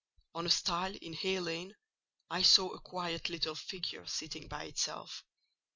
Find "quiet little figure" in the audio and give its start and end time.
2.79-4.07